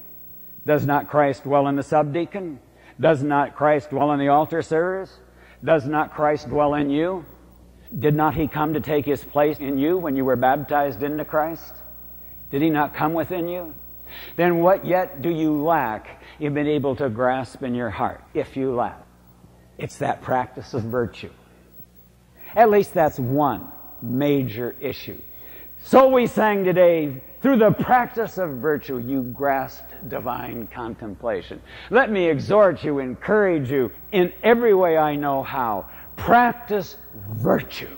Does 0.65 0.85
not 0.85 1.09
Christ 1.09 1.43
dwell 1.43 1.67
in 1.67 1.75
the 1.75 1.83
subdeacon? 1.83 2.59
Does 2.99 3.21
not 3.21 3.55
Christ 3.55 3.89
dwell 3.89 4.11
in 4.11 4.19
the 4.19 4.29
altar 4.29 4.61
servers? 4.61 5.11
Does 5.63 5.85
not 5.85 6.13
Christ 6.13 6.49
dwell 6.49 6.75
in 6.75 6.89
you? 6.89 7.25
Did 7.97 8.15
not 8.15 8.35
he 8.35 8.47
come 8.47 8.73
to 8.73 8.79
take 8.79 9.05
his 9.05 9.23
place 9.23 9.59
in 9.59 9.77
you 9.77 9.97
when 9.97 10.15
you 10.15 10.25
were 10.25 10.35
baptized 10.35 11.03
into 11.03 11.25
Christ? 11.25 11.75
Did 12.51 12.61
he 12.61 12.69
not 12.69 12.93
come 12.93 13.13
within 13.13 13.47
you? 13.47 13.73
Then 14.35 14.59
what 14.59 14.85
yet 14.85 15.21
do 15.21 15.29
you 15.29 15.63
lack 15.63 16.21
in 16.39 16.53
being 16.53 16.67
able 16.67 16.95
to 16.97 17.09
grasp 17.09 17.63
in 17.63 17.75
your 17.75 17.89
heart, 17.89 18.23
if 18.33 18.55
you 18.55 18.73
lack? 18.73 19.01
It's 19.77 19.97
that 19.97 20.21
practice 20.21 20.73
of 20.73 20.83
virtue. 20.83 21.31
At 22.55 22.69
least 22.69 22.93
that's 22.93 23.19
one 23.19 23.71
major 24.01 24.75
issue. 24.79 25.19
So 25.83 26.09
we 26.09 26.27
sang 26.27 26.63
today, 26.63 27.21
through 27.45 27.57
the 27.57 27.69
practice 27.69 28.39
of 28.39 28.49
virtue, 28.53 28.97
you 28.97 29.21
grasped 29.21 30.09
divine 30.09 30.67
contemplation. 30.73 31.61
Let 31.91 32.09
me 32.09 32.27
exhort 32.27 32.83
you, 32.83 32.97
encourage 32.97 33.69
you 33.69 33.91
in 34.11 34.33
every 34.41 34.73
way 34.73 34.97
I 34.97 35.15
know 35.15 35.43
how. 35.43 35.85
Practice 36.15 36.97
virtue. 37.33 37.95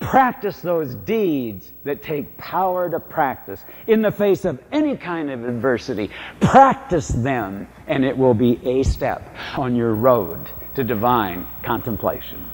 Practice 0.00 0.62
those 0.62 0.94
deeds 0.94 1.70
that 1.84 2.02
take 2.02 2.38
power 2.38 2.88
to 2.88 2.98
practice 2.98 3.62
in 3.86 4.00
the 4.00 4.10
face 4.10 4.46
of 4.46 4.58
any 4.72 4.96
kind 4.96 5.30
of 5.30 5.44
adversity. 5.44 6.08
Practice 6.40 7.08
them, 7.08 7.68
and 7.86 8.02
it 8.02 8.16
will 8.16 8.32
be 8.32 8.58
a 8.66 8.82
step 8.82 9.30
on 9.58 9.76
your 9.76 9.94
road 9.94 10.48
to 10.74 10.84
divine 10.84 11.46
contemplation. 11.62 12.48